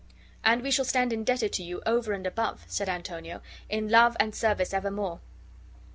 "And 0.43 0.63
we 0.63 0.71
shall 0.71 0.83
stand 0.83 1.13
indebted 1.13 1.53
to 1.53 1.63
you 1.63 1.83
over 1.85 2.11
and 2.13 2.25
above," 2.25 2.65
said 2.67 2.89
Antonio, 2.89 3.39
"in 3.69 3.87
love 3.89 4.17
and 4.19 4.33
service 4.33 4.73
evermore." 4.73 5.19